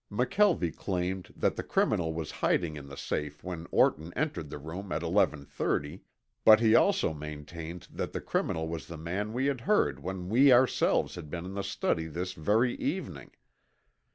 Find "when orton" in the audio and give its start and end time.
3.43-4.11